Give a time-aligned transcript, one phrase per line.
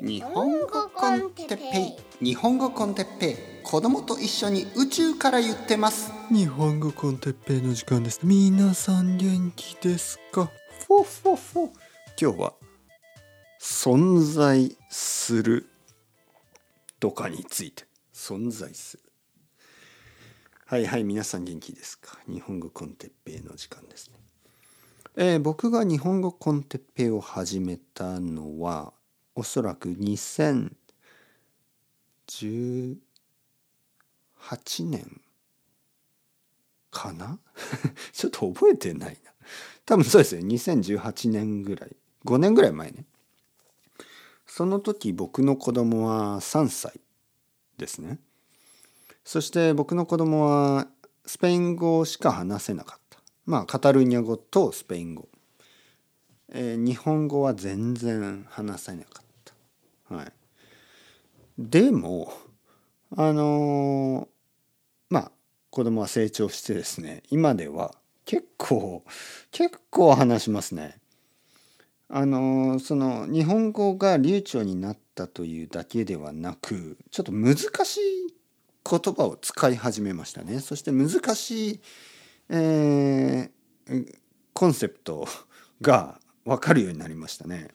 [0.00, 2.24] 日本語 con Teppei。
[2.24, 3.36] 日本語 con Teppei。
[3.64, 6.12] 子供と一緒に宇宙から言ってます。
[6.30, 8.20] 日本語 con Teppei の時間です。
[8.22, 10.52] 皆さん元気ですか？
[10.86, 11.70] フォフォフォ
[12.20, 12.52] 今日は
[13.60, 15.66] 存在する
[17.00, 17.84] とかについて。
[18.14, 19.02] 存在する。
[20.64, 22.18] はいはい皆さん元気ですか？
[22.28, 24.14] 日本語 con Teppei の時間ですね。
[25.16, 28.92] えー、僕が日本語コンテッペイを始めたのは
[29.38, 30.68] おそらく2018
[34.80, 35.20] 年
[36.90, 37.38] かな？
[38.12, 39.30] ちょっと覚えてないな。
[39.86, 41.94] 多分そうですよ2018年ぐらい。
[42.24, 43.06] 5年ぐらい前ね。
[44.44, 47.00] その時僕の子供は3歳
[47.76, 48.18] ですね。
[49.24, 50.88] そして僕の子供は
[51.26, 53.20] スペイン語しか話せなかった。
[53.46, 55.28] まあカタルーニャ語とスペイン語、
[56.48, 59.27] えー、日本語は全然話せなかった。
[61.58, 62.32] でも
[63.16, 64.28] あの、
[65.10, 65.32] まあ
[65.70, 67.94] 子供は成長してですね今では
[68.24, 69.04] 結構
[69.50, 70.98] 結構話しますね。
[72.10, 78.34] あの、その日本語が流暢になったというだけではなくちょっと難しい
[78.88, 80.60] 言葉を使い始めましたね。
[80.60, 81.80] そして難しい
[82.50, 84.18] えー、
[84.54, 85.28] コンセプト
[85.82, 87.68] が分かるようになりましたね。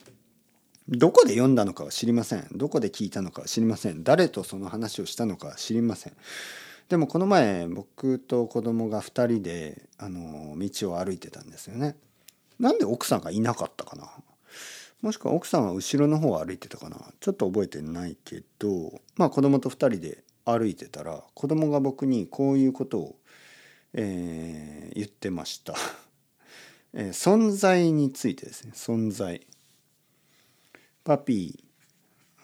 [0.89, 2.47] どこで読んだのかは知りません。
[2.51, 4.03] どこで聞いたのかは知りません。
[4.03, 6.13] 誰とその話をしたのかは知りません。
[6.89, 11.95] でもこの前僕と子供が2人であの道を歩いてたんですよね。
[12.59, 14.11] なんで奥さんがいなかったかな？
[15.01, 16.97] もしくは奥さんは後ろの方を歩いてたかな？
[17.19, 23.15] ちょっと覚えてないけどまあ子供と2人で歩いてたら子供が僕にこういうことを
[23.95, 25.75] えー、言ってました、
[26.93, 29.45] えー、存在についてですね存在
[31.03, 31.59] パピ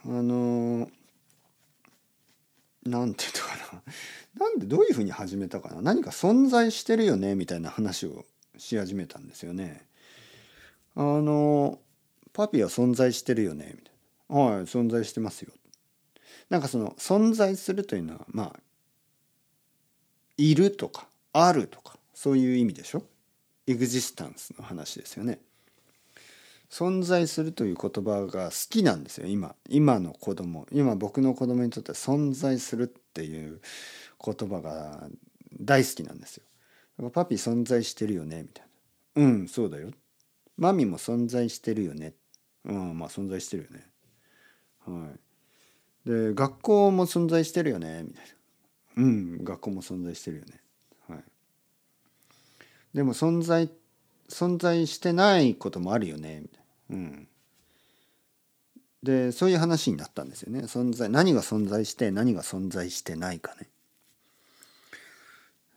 [0.06, 0.10] ー。
[0.20, 0.90] あのー、
[2.86, 3.82] なんていうのか
[4.38, 4.46] な。
[4.46, 5.82] なんでどういうふうに始めたかな。
[5.82, 8.26] 何か存在してるよねみたいな話を
[8.58, 9.88] し始めたんですよね。
[10.96, 11.80] あの
[12.34, 13.94] パピーは存在してるよねみたい
[14.30, 14.36] な。
[14.36, 15.52] はい存在してますよ。
[16.50, 18.60] なんかその存在するというのはまあ
[20.38, 23.04] いるとかあるとかそういう意味でしょ。
[23.68, 25.40] エグジスタンスの話ですよね。
[26.70, 29.28] 存在するという言葉が好きなんですよ。
[29.28, 33.60] 今今の子供今僕の子供にとっては存在するっていう
[34.24, 35.08] 言葉が
[35.60, 37.10] 大好きなんですよ。
[37.12, 38.66] パピ存在してるよねみたい
[39.16, 39.24] な。
[39.24, 39.90] うんそうだよ。
[40.58, 42.14] マミも存在してるよね。
[42.66, 43.86] うんまあ存在してるよね。
[44.86, 45.08] は
[46.06, 46.10] い。
[46.10, 48.24] で学校も存在してるよねみたい
[48.98, 49.04] な。
[49.04, 50.62] うん学校も存在してるよね。
[51.08, 51.24] はい。
[52.94, 53.70] でも存在
[54.30, 56.59] 存在してないこともあるよねみたいな。
[56.90, 57.28] うん
[59.04, 63.70] でそういう話になったんですよね存在何が存在して何が存在してないかね。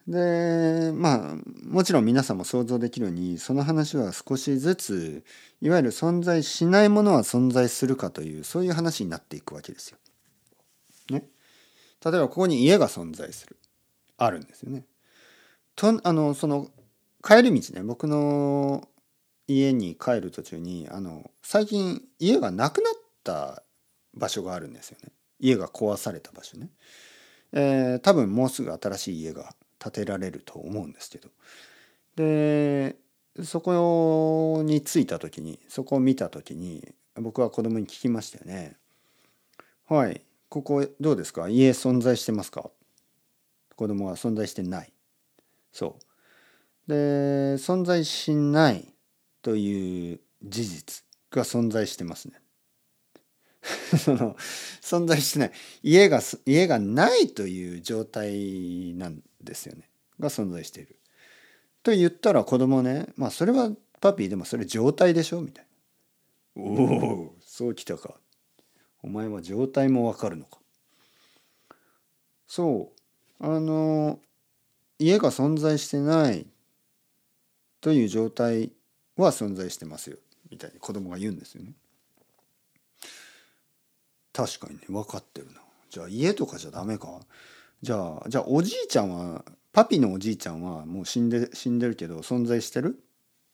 [0.08, 5.24] でまあもちろん皆さんも想像できるようにその話は少しずつ
[5.60, 9.98] いわゆる存在しないものは存在するかというそういう話になっていくわけですよ。
[11.10, 11.28] ね。
[12.04, 13.56] 例えばここに家が存在する
[14.18, 14.84] あるんですよね。
[15.76, 16.68] とあのその
[17.22, 18.88] 帰り道ね僕の
[19.48, 22.94] 家に帰る途中にあの最近家がなくなっ
[23.24, 23.62] た
[24.14, 25.12] 場所があるんですよね。
[25.40, 26.70] 家が壊された場所ね、
[27.52, 31.28] えー、多分もうすぐ新しい家が建てられると思うんですけど。
[32.16, 32.96] で
[33.42, 38.76] そこに着いた時にそこを見た時に僕は子供に聞きましたよね
[39.88, 40.20] 「はい
[40.50, 41.48] ここどうですか？
[41.48, 42.70] 家存在してますか?」
[43.74, 44.92] 子供は存在してない
[45.72, 45.96] そ
[46.86, 46.90] う。
[46.90, 48.91] で存在しない
[49.42, 52.40] という事実が存在してますね。
[53.98, 54.34] その
[54.80, 59.88] 存在してない家が家がないという状態なんですよね
[60.18, 60.98] が存在している。
[61.82, 65.66] と言ったら子供ねまあそれはパピーでもそれ状態でしょみたい
[66.56, 66.62] な。
[66.62, 68.20] おおそうきたか。
[69.02, 70.58] お前は状態もわかるのか。
[72.46, 72.92] そ
[73.40, 74.20] うあの
[74.98, 76.46] 家が存在してない
[77.80, 78.72] という状態
[79.22, 80.18] は存在してますよ
[80.50, 81.72] みたいに子供が言うんですよね。
[84.32, 85.60] 確かにね分かってるな。
[85.90, 87.20] じゃあ家とかじゃダメか？
[87.82, 92.88] じゃあじゃあおじいちゃんはパピのおじいちゃんはもう死んで死んでるけど存在してる？
[92.88, 92.98] って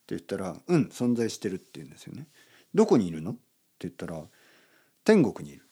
[0.09, 2.27] 言ったら「うん存在してる」って言うんですよね。
[2.75, 3.33] どこにいるの？
[3.33, 3.41] って
[3.81, 4.23] 言ったら
[5.05, 5.65] 「天国にいる」。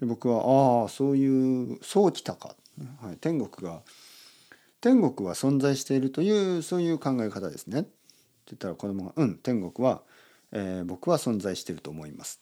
[0.00, 0.38] で僕は
[0.82, 2.56] 「ああそういうそうきたか」
[3.02, 3.82] はい、天国が
[4.80, 7.80] 天国は存在しているというそういう考え方ですね。
[7.80, 7.84] っ
[8.42, 10.02] って言ったら子供が「うん天国は、
[10.50, 12.40] えー、僕は存在してると思います」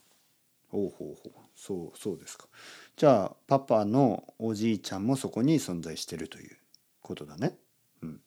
[0.70, 2.46] ほうほうほうそうそうですか
[2.96, 6.56] じゃあパパのおじいちゃんもそこに存在してるという
[7.02, 7.56] ことだね。
[8.02, 8.20] うん、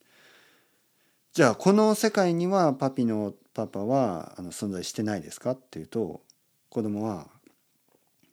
[1.32, 6.22] じゃあこの世界にはパピのパパはあの存在してないですかっていうと
[6.70, 7.28] 子供は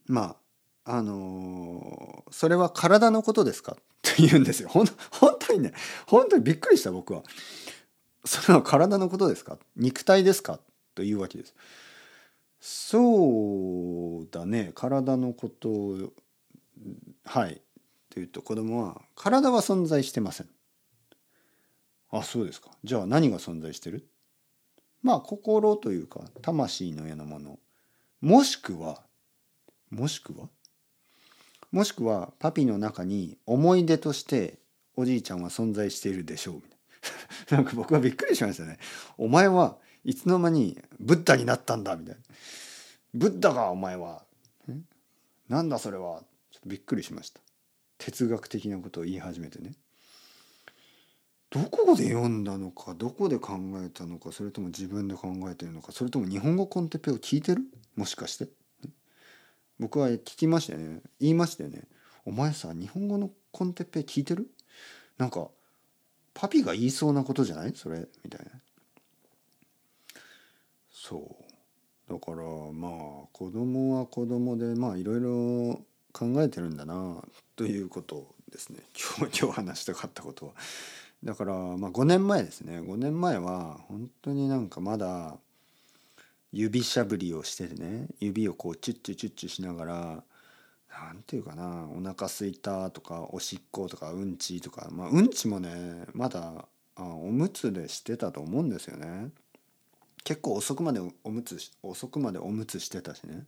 [0.07, 0.37] ま
[0.85, 4.69] ああのー、それは体のことですかって言うんですよ。
[4.69, 5.73] ほん本当にね
[6.07, 7.23] 本当にびっくりした僕は。
[8.25, 9.59] それは体のことですか？
[9.77, 10.59] 肉体ですか？
[10.95, 11.55] というわけです。
[12.61, 14.73] そうだね。
[14.75, 16.11] 体のこと
[17.25, 17.61] はい。
[18.11, 20.49] というと子供は体は存在してません。
[22.11, 22.71] あそうですか。
[22.85, 24.07] じゃあ何が存在してる？
[25.03, 27.59] まあ心というか魂のようなもの。
[28.21, 29.01] もしくは
[29.91, 30.49] もしくは？
[31.73, 34.59] もしくはパピの中に思い出として
[34.97, 36.77] おじいちゃんは存在しているでしょうみたいな。
[37.51, 38.79] なんか僕はびっくりしましたね。
[39.17, 42.21] お前はいつの間にブッダになったんだみたいな。
[43.15, 44.25] ブッダがお前は。
[45.49, 46.23] なんだそれは。
[46.51, 47.41] ちょっとびっくりしました。
[47.99, 49.75] 哲学的なことを言い始めてね。
[51.51, 53.55] どこで読んだのかどこで考
[53.85, 57.63] えたのかそれとも自分で考えてるのかそれとも日本語コンテッペを聞いてる？
[57.97, 58.49] もしかして
[59.81, 61.83] 僕は聞きましたよね言いましたよね
[62.25, 64.49] お前さ日本語のコンテッペ聞いてる？
[65.19, 65.49] なんか
[66.41, 67.75] パピが言いそうなことじゃない？
[67.77, 68.51] それみたいな。
[70.91, 71.37] そ
[72.09, 72.13] う。
[72.13, 72.39] だから
[72.73, 75.83] まあ子供は子供でまあいろいろ
[76.13, 77.23] 考えてるんだな
[77.57, 78.79] ということですね。
[79.19, 80.53] 今日今日話したかったことは。
[81.23, 82.81] だからまあ5年前ですね。
[82.81, 85.37] 5年前は本当になんかまだ
[86.53, 88.07] 指しゃぶりをしててね。
[88.19, 90.25] 指をこうチュッチュチュッチュしながら
[90.91, 94.89] 何て言うかなお腹すいたとかおしっことかうんちとか。
[94.91, 96.67] まあうんちもねまだ
[96.97, 99.31] あおむつでしてたと思うんですよね。
[100.25, 103.47] 結構遅くまでおむつ遅くまでおむつしてたしね。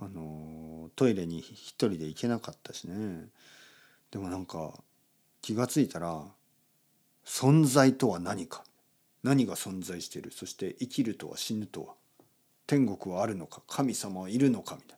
[0.00, 3.26] あのトイレに一人で行けなかったしね。
[4.10, 4.72] でもなんか
[5.42, 6.24] 気がついたら
[7.24, 8.64] 存在とは何か。
[9.24, 10.30] 何が存在してる。
[10.32, 11.94] そして生きるとは死ぬとは。
[12.66, 14.97] 天国はあるのか神様はいるのかみたい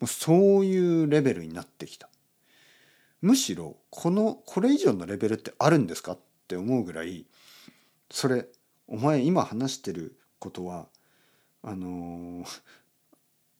[0.00, 2.08] もうそういうレベルになってきた。
[3.20, 6.18] むしろこのこれ以上のレベルってあるんですかっ
[6.48, 7.26] て思うぐらい
[8.10, 8.46] それ
[8.88, 10.86] お前今話してることは
[11.62, 12.60] あのー、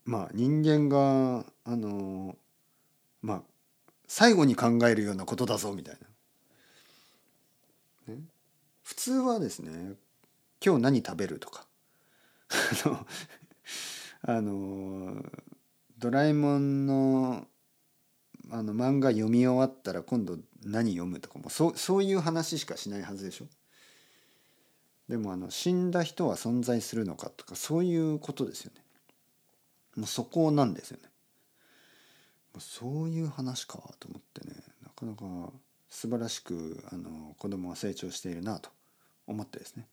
[0.07, 2.35] まあ人間があのー、
[3.21, 3.43] まあ
[4.09, 5.99] 最後に考えるようなことだぞみたい
[8.09, 8.21] な、ね、
[8.83, 9.93] 普通はですね
[10.65, 11.67] 今日何食べるとか。
[14.23, 15.25] あの
[16.01, 17.47] ドラえもんの
[18.51, 23.47] あの漫画読み終わったら今度何読むとかもそうそういう話しかしないはずでしょ？
[25.09, 28.83] でもあの死んだ人は存在するのかとかそういうことですよね。
[29.97, 31.09] もうそこなんですよね。
[32.59, 35.53] そういう話かと思ってねなかなか
[35.89, 38.71] 素晴らしくあの子供は成長しているなと
[39.27, 39.87] 思ってですね。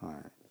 [0.00, 0.45] はい。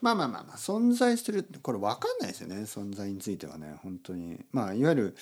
[0.00, 4.40] まあまあまあまあ存在するこれ分かんないですよね存在についてはね本当に。
[4.52, 5.16] まあいわゆる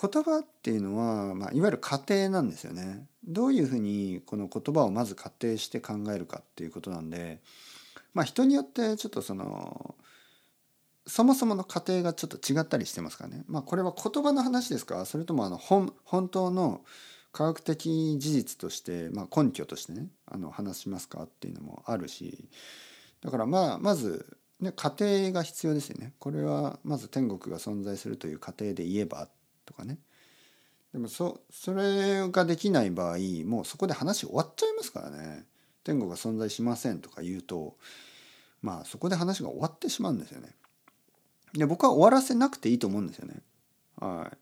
[0.00, 3.06] 言葉っていうのは、まあ、いわゆる過程なんですよね。
[3.24, 7.40] どういうふうにこの言葉をまず仮定して考えるかっていうことなんで
[8.14, 9.94] まあ人によってちょっとその
[11.06, 13.44] そもそもの過程がちょっと違ったりしてますからね。
[13.46, 15.04] まあこれは言葉の話ですか？
[15.04, 16.82] それともあの本本当の
[17.32, 21.24] 科学的事実として、まあ、根拠としてねあの話しますか？
[21.24, 22.48] っていうのもあるし
[23.22, 26.14] だからまあまず、ね、過程が必要ですよね。
[26.18, 29.28] これはまず天国が存在するという過程で言えば
[29.66, 29.98] とかね。
[30.92, 35.44] でもそそれができない場合もうそこで話終わっちゃいますからね。
[35.84, 37.76] 天国が存在しませんとか言うと
[38.62, 40.54] まあそこで話が終わってしまうんですよね。
[41.52, 43.42] で僕は終わらせなくていいと思うんですよね。
[43.96, 44.36] はい、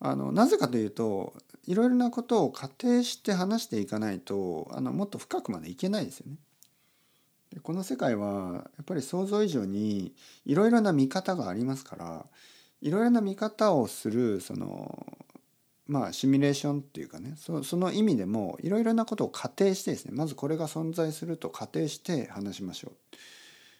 [0.00, 1.34] あのなぜかというと
[1.66, 6.36] いろいろなことを仮定して話していかないとあのもっと深くまでいけないですよね。
[7.62, 10.14] この世界はやっぱり想像以上に
[10.44, 12.26] いろいろな見方がありますから
[12.80, 15.06] いろいろな見方をするその
[15.86, 23.16] まあシミュレーションっていうかねその意味でもいろいろなことを仮定してですねまずこれが存在すると仮定して話しましょう。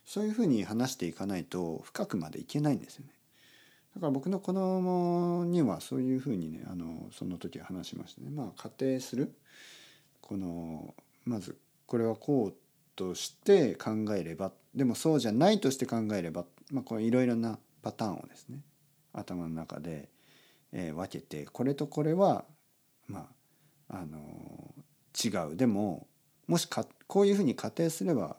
[0.04, 3.12] そういうふうに話していかないと深くまでいけないんですよね。
[3.94, 8.30] だから僕の子供にはそういうふうにねあのその時は話しましたね。
[8.30, 9.34] まあ仮定する
[10.20, 12.54] このまずこれはこう
[12.96, 18.60] として考えればでもそうじゃないとして考えれば、まあ、これいろいろなパターンをですね
[19.12, 20.08] 頭の中で、
[20.72, 22.44] えー、分けてこれとこれは
[23.06, 23.28] ま
[23.90, 25.56] ああのー、違う。
[25.56, 26.06] でも
[26.46, 28.36] もしかこういうふうに仮定すれば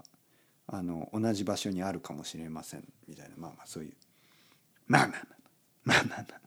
[0.68, 2.84] あの同じ場所にあるかもしれません。
[3.08, 3.36] みたいな。
[3.38, 3.94] まあまあそういう。
[4.88, 5.38] まあまあまあ。
[5.84, 6.42] まあまあまあ。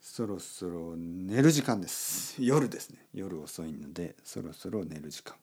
[0.00, 2.36] そろそろ寝る時間です。
[2.38, 3.06] 夜ですね。
[3.14, 5.34] 夜遅いのでそろそろ寝る時間。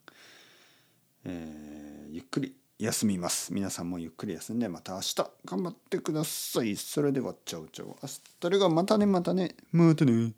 [1.25, 3.53] えー、ゆっくり休みます。
[3.53, 6.75] 皆さんもゆっくり休んでまた明日頑張ってください。
[6.75, 9.55] それではチャウチャウ明日がまたねまたね。
[9.71, 10.33] またね。